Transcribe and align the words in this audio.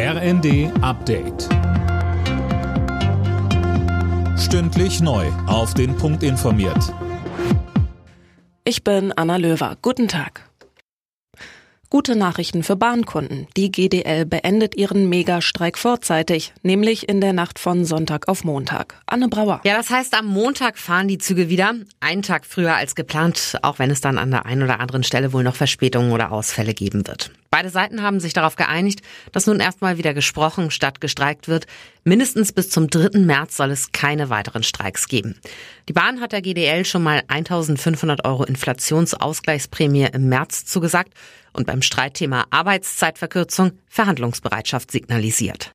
RND 0.00 0.70
Update. 0.80 1.48
Stündlich 4.38 5.00
neu. 5.00 5.26
Auf 5.48 5.74
den 5.74 5.96
Punkt 5.96 6.22
informiert. 6.22 6.94
Ich 8.62 8.84
bin 8.84 9.12
Anna 9.16 9.38
Löwer. 9.38 9.76
Guten 9.82 10.06
Tag. 10.06 10.48
Gute 11.90 12.14
Nachrichten 12.14 12.62
für 12.62 12.76
Bahnkunden. 12.76 13.48
Die 13.56 13.72
GDL 13.72 14.24
beendet 14.24 14.76
ihren 14.76 15.08
Megastreik 15.08 15.76
vorzeitig, 15.76 16.52
nämlich 16.62 17.08
in 17.08 17.20
der 17.20 17.32
Nacht 17.32 17.58
von 17.58 17.84
Sonntag 17.84 18.28
auf 18.28 18.44
Montag. 18.44 19.00
Anne 19.06 19.26
Brauer. 19.26 19.62
Ja, 19.64 19.78
das 19.78 19.90
heißt, 19.90 20.14
am 20.16 20.26
Montag 20.26 20.78
fahren 20.78 21.08
die 21.08 21.18
Züge 21.18 21.48
wieder. 21.48 21.74
Einen 21.98 22.22
Tag 22.22 22.46
früher 22.46 22.76
als 22.76 22.94
geplant, 22.94 23.58
auch 23.62 23.80
wenn 23.80 23.90
es 23.90 24.00
dann 24.00 24.18
an 24.18 24.30
der 24.30 24.46
einen 24.46 24.62
oder 24.62 24.78
anderen 24.78 25.02
Stelle 25.02 25.32
wohl 25.32 25.42
noch 25.42 25.56
Verspätungen 25.56 26.12
oder 26.12 26.30
Ausfälle 26.30 26.72
geben 26.72 27.04
wird. 27.08 27.32
Beide 27.50 27.70
Seiten 27.70 28.02
haben 28.02 28.20
sich 28.20 28.34
darauf 28.34 28.56
geeinigt, 28.56 29.00
dass 29.32 29.46
nun 29.46 29.60
erstmal 29.60 29.96
wieder 29.96 30.12
gesprochen 30.12 30.70
statt 30.70 31.00
gestreikt 31.00 31.48
wird. 31.48 31.66
Mindestens 32.04 32.52
bis 32.52 32.68
zum 32.68 32.88
3. 32.88 33.20
März 33.20 33.56
soll 33.56 33.70
es 33.70 33.92
keine 33.92 34.28
weiteren 34.28 34.62
Streiks 34.62 35.08
geben. 35.08 35.38
Die 35.88 35.94
Bahn 35.94 36.20
hat 36.20 36.32
der 36.32 36.42
GDL 36.42 36.84
schon 36.84 37.02
mal 37.02 37.22
1500 37.28 38.24
Euro 38.26 38.44
Inflationsausgleichsprämie 38.44 40.08
im 40.12 40.28
März 40.28 40.66
zugesagt 40.66 41.14
und 41.54 41.66
beim 41.66 41.82
Streitthema 41.82 42.44
Arbeitszeitverkürzung 42.50 43.72
Verhandlungsbereitschaft 43.88 44.90
signalisiert. 44.90 45.72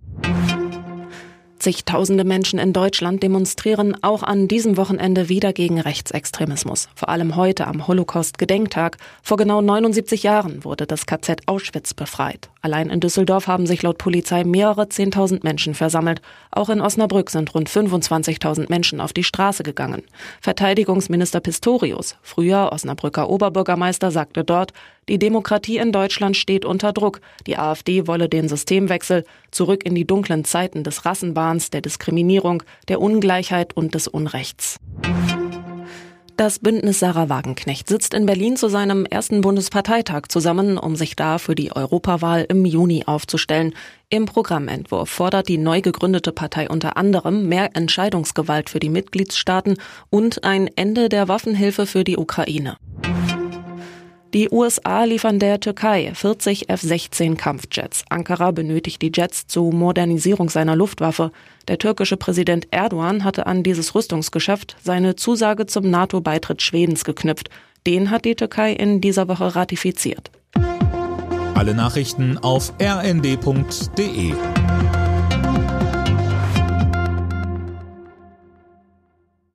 Zigtausende 1.63 2.25
Menschen 2.25 2.59
in 2.59 2.73
Deutschland 2.73 3.23
demonstrieren 3.23 3.95
auch 4.03 4.21
an 4.21 4.49
diesem 4.49 4.75
Wochenende 4.75 5.29
wieder 5.29 5.53
gegen 5.53 5.79
Rechtsextremismus. 5.79 6.89
Vor 6.93 7.07
allem 7.07 7.37
heute 7.37 7.67
am 7.67 7.87
Holocaust-Gedenktag. 7.87 8.97
Vor 9.21 9.37
genau 9.37 9.61
79 9.61 10.23
Jahren 10.23 10.65
wurde 10.65 10.85
das 10.85 11.05
KZ 11.05 11.43
Auschwitz 11.45 11.93
befreit. 11.93 12.49
Allein 12.61 12.89
in 12.89 12.99
Düsseldorf 12.99 13.47
haben 13.47 13.65
sich 13.65 13.81
laut 13.81 13.97
Polizei 13.97 14.43
mehrere 14.43 14.89
Zehntausend 14.89 15.45
Menschen 15.45 15.73
versammelt. 15.73 16.21
Auch 16.51 16.67
in 16.67 16.81
Osnabrück 16.81 17.29
sind 17.29 17.55
rund 17.55 17.69
25.000 17.69 18.65
Menschen 18.67 18.99
auf 18.99 19.13
die 19.13 19.23
Straße 19.23 19.63
gegangen. 19.63 20.03
Verteidigungsminister 20.41 21.39
Pistorius, 21.39 22.17
früher 22.23 22.73
Osnabrücker 22.73 23.29
Oberbürgermeister, 23.29 24.11
sagte 24.11 24.43
dort, 24.43 24.73
die 25.09 25.19
Demokratie 25.19 25.77
in 25.77 25.91
Deutschland 25.91 26.37
steht 26.37 26.65
unter 26.65 26.93
Druck. 26.93 27.21
Die 27.45 27.57
AfD 27.57 28.07
wolle 28.07 28.29
den 28.29 28.47
Systemwechsel 28.47 29.25
zurück 29.51 29.85
in 29.85 29.95
die 29.95 30.05
dunklen 30.05 30.45
Zeiten 30.45 30.83
des 30.83 31.05
Rassenwahns, 31.05 31.69
der 31.69 31.81
Diskriminierung, 31.81 32.63
der 32.87 33.01
Ungleichheit 33.01 33.75
und 33.75 33.95
des 33.95 34.07
Unrechts. 34.07 34.79
Das 36.35 36.57
Bündnis 36.57 36.99
Sarah 36.99 37.29
Wagenknecht 37.29 37.87
sitzt 37.87 38.15
in 38.15 38.25
Berlin 38.25 38.57
zu 38.57 38.67
seinem 38.67 39.05
ersten 39.05 39.41
Bundesparteitag 39.41 40.23
zusammen, 40.29 40.79
um 40.79 40.95
sich 40.95 41.15
da 41.15 41.37
für 41.37 41.53
die 41.53 41.75
Europawahl 41.75 42.47
im 42.49 42.65
Juni 42.65 43.03
aufzustellen. 43.05 43.75
Im 44.09 44.25
Programmentwurf 44.25 45.09
fordert 45.09 45.47
die 45.47 45.59
neu 45.59 45.81
gegründete 45.81 46.31
Partei 46.31 46.69
unter 46.69 46.97
anderem 46.97 47.47
mehr 47.49 47.75
Entscheidungsgewalt 47.75 48.71
für 48.71 48.79
die 48.79 48.89
Mitgliedstaaten 48.89 49.77
und 50.09 50.43
ein 50.43 50.69
Ende 50.75 51.07
der 51.07 51.27
Waffenhilfe 51.27 51.85
für 51.85 52.03
die 52.03 52.17
Ukraine. 52.17 52.77
Die 54.33 54.49
USA 54.49 55.03
liefern 55.03 55.37
der 55.37 55.59
Türkei 55.59 56.11
40 56.11 56.67
F-16 56.67 57.35
Kampfjets. 57.35 58.03
Ankara 58.09 58.49
benötigt 58.49 59.03
die 59.03 59.11
Jets 59.13 59.45
zur 59.45 59.71
Modernisierung 59.71 60.49
seiner 60.49 60.75
Luftwaffe. 60.75 61.31
Der 61.67 61.77
türkische 61.77 62.17
Präsident 62.17 62.67
Erdogan 62.71 63.23
hatte 63.23 63.45
an 63.45 63.61
dieses 63.61 63.93
Rüstungsgeschäft 63.93 64.75
seine 64.81 65.15
Zusage 65.15 65.67
zum 65.67 65.87
NATO-Beitritt 65.87 66.63
Schwedens 66.63 67.03
geknüpft. 67.05 67.51
Den 67.85 68.09
hat 68.09 68.25
die 68.25 68.33
Türkei 68.33 68.73
in 68.73 69.01
dieser 69.01 69.27
Woche 69.27 69.55
ratifiziert. 69.55 70.31
Alle 71.53 71.75
Nachrichten 71.75 72.39
auf 72.39 72.73
rnd.de 72.81 74.33